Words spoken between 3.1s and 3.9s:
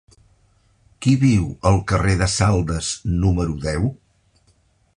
número deu?